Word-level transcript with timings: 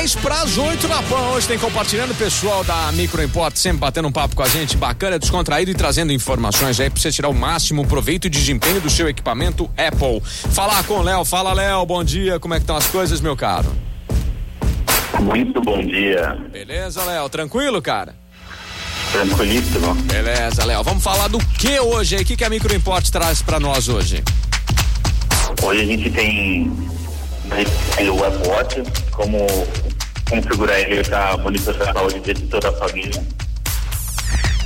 10 0.00 0.14
para 0.14 0.40
as 0.40 0.56
8 0.56 0.88
na 0.88 1.02
PAN. 1.02 1.28
Hoje 1.32 1.46
tem 1.46 1.58
compartilhando 1.58 2.12
o 2.12 2.14
pessoal 2.14 2.64
da 2.64 2.90
Micro 2.92 3.22
Import, 3.22 3.54
sempre 3.54 3.80
batendo 3.80 4.08
um 4.08 4.12
papo 4.12 4.34
com 4.34 4.42
a 4.42 4.48
gente, 4.48 4.74
bacana, 4.74 5.18
descontraído 5.18 5.70
e 5.70 5.74
trazendo 5.74 6.10
informações 6.10 6.80
aí 6.80 6.88
para 6.88 6.98
você 6.98 7.12
tirar 7.12 7.28
o 7.28 7.34
máximo 7.34 7.86
proveito 7.86 8.26
e 8.26 8.30
desempenho 8.30 8.80
do 8.80 8.88
seu 8.88 9.10
equipamento 9.10 9.70
Apple. 9.76 10.22
Falar 10.24 10.84
com 10.84 10.94
o 10.94 11.02
Léo, 11.02 11.22
fala 11.26 11.52
Léo, 11.52 11.84
bom 11.84 12.02
dia, 12.02 12.40
como 12.40 12.54
é 12.54 12.56
que 12.56 12.62
estão 12.62 12.76
as 12.76 12.86
coisas, 12.86 13.20
meu 13.20 13.36
caro? 13.36 13.70
Muito 15.20 15.60
bom 15.60 15.84
dia. 15.84 16.34
Beleza, 16.50 17.04
Léo, 17.04 17.28
tranquilo, 17.28 17.82
cara? 17.82 18.14
Tranquilíssimo. 19.12 19.94
Beleza, 19.94 20.64
Léo. 20.64 20.82
Vamos 20.82 21.04
falar 21.04 21.28
do 21.28 21.38
que 21.38 21.78
hoje 21.78 22.16
aí? 22.16 22.22
O 22.22 22.24
que, 22.24 22.38
que 22.38 22.44
a 22.44 22.48
Micro 22.48 22.74
Import 22.74 23.06
traz 23.10 23.42
para 23.42 23.60
nós 23.60 23.86
hoje? 23.86 24.24
Hoje 25.62 25.82
a 25.82 25.84
gente 25.84 26.10
tem 26.10 26.72
o 28.12 28.24
Apple 28.24 28.48
Watch, 28.48 28.82
como 29.10 29.46
configurar 30.28 30.78
ele 30.78 31.02
para 31.02 31.36
monitorar 31.38 31.90
a 31.90 31.92
saúde 31.92 32.20
de 32.20 32.34
toda 32.42 32.68
a 32.68 32.72
família. 32.72 33.22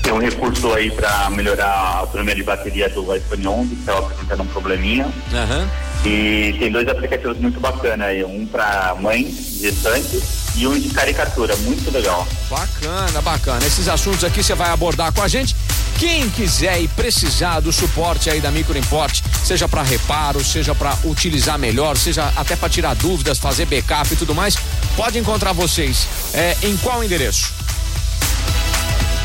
Tem 0.02 0.12
um 0.12 0.18
recurso 0.18 0.72
aí 0.74 0.90
para 0.90 1.30
melhorar 1.30 1.66
a 1.66 1.96
autonomia 1.98 2.34
de 2.34 2.42
bateria 2.42 2.88
do 2.90 3.16
iPhone 3.16 3.46
11, 3.46 3.68
que 3.68 3.80
estava 3.80 4.00
apresentando 4.00 4.42
um 4.42 4.46
probleminha. 4.46 5.06
Uhum. 5.06 5.68
E 6.04 6.54
tem 6.58 6.70
dois 6.70 6.86
aplicativos 6.86 7.38
muito 7.38 7.58
bacanas 7.58 8.08
aí, 8.08 8.22
um 8.22 8.46
para 8.46 8.94
mãe 9.00 9.24
gestante 9.32 10.22
e 10.56 10.66
um 10.66 10.78
de 10.78 10.90
caricatura, 10.90 11.56
muito 11.56 11.90
legal. 11.90 12.26
Bacana, 12.50 13.22
bacana. 13.22 13.66
Esses 13.66 13.88
assuntos 13.88 14.22
aqui 14.22 14.42
você 14.42 14.54
vai 14.54 14.68
abordar 14.68 15.10
com 15.12 15.22
a 15.22 15.28
gente. 15.28 15.56
Quem 15.98 16.28
quiser 16.30 16.80
e 16.80 16.88
precisar 16.88 17.60
do 17.60 17.72
suporte 17.72 18.28
aí 18.28 18.40
da 18.40 18.50
Micro 18.50 18.76
Import, 18.76 19.20
seja 19.44 19.68
para 19.68 19.82
reparo, 19.82 20.44
seja 20.44 20.74
para 20.74 20.96
utilizar 21.04 21.58
melhor, 21.58 21.96
seja 21.96 22.32
até 22.36 22.56
para 22.56 22.68
tirar 22.68 22.94
dúvidas, 22.94 23.38
fazer 23.38 23.66
backup 23.66 24.12
e 24.12 24.16
tudo 24.16 24.34
mais, 24.34 24.56
pode 24.96 25.18
encontrar 25.18 25.52
vocês. 25.52 26.06
É, 26.32 26.56
em 26.62 26.76
qual 26.78 27.02
endereço? 27.02 27.52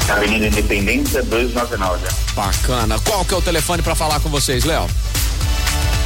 Avenida 0.10 0.48
Independência 0.48 1.22
299. 1.24 2.08
Bacana. 2.34 3.00
Qual 3.00 3.24
que 3.24 3.34
é 3.34 3.38
o 3.38 3.42
telefone 3.42 3.84
para 3.84 3.96
falar 3.96 4.20
com 4.20 4.30
vocês, 4.30 4.64
Léo? 4.64 4.88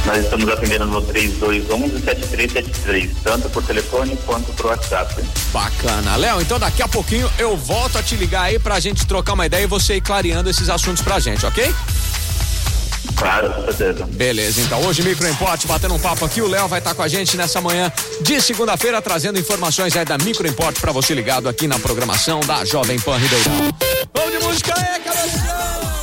Nós 0.04 0.22
estamos 0.22 0.46
atendendo 0.48 0.86
no 0.86 1.00
3211-7373, 1.02 3.10
tanto 3.22 3.48
por 3.48 3.62
telefone 3.62 4.18
quanto 4.26 4.52
por 4.52 4.66
WhatsApp. 4.66 5.14
Bacana. 5.52 6.16
Léo, 6.16 6.42
então 6.42 6.58
daqui 6.58 6.82
a 6.82 6.88
pouquinho 6.88 7.30
eu 7.38 7.56
volto 7.56 7.96
a 7.96 8.02
te 8.02 8.14
ligar 8.14 8.42
aí 8.42 8.58
pra 8.58 8.78
gente 8.80 9.06
trocar 9.06 9.32
uma 9.32 9.46
ideia 9.46 9.64
e 9.64 9.66
você 9.66 9.96
ir 9.96 10.02
clareando 10.02 10.50
esses 10.50 10.68
assuntos 10.68 11.02
pra 11.02 11.18
gente, 11.18 11.46
ok? 11.46 11.74
Claro, 13.16 13.52
com 13.54 13.72
certeza. 13.72 14.06
Beleza, 14.06 14.60
então 14.60 14.84
hoje 14.84 15.02
Micro 15.02 15.28
Import 15.28 15.64
batendo 15.66 15.94
um 15.94 15.98
papo 15.98 16.24
aqui, 16.24 16.42
o 16.42 16.48
Léo 16.48 16.68
vai 16.68 16.80
estar 16.80 16.90
tá 16.90 16.96
com 16.96 17.02
a 17.02 17.08
gente 17.08 17.36
nessa 17.36 17.60
manhã 17.60 17.90
de 18.20 18.40
segunda-feira 18.40 19.00
trazendo 19.00 19.38
informações 19.38 19.96
aí 19.96 20.04
da 20.04 20.18
Micro 20.18 20.46
Import 20.46 20.78
pra 20.80 20.92
você 20.92 21.14
ligado 21.14 21.48
aqui 21.48 21.66
na 21.66 21.78
programação 21.78 22.40
da 22.40 22.64
Jovem 22.64 22.98
Pan 22.98 23.16
Ribeirão. 23.16 23.74
Vamos 24.12 24.32
de 24.32 24.44
música 24.44 24.74
aí, 24.76 25.00
cabeção! 25.00 25.93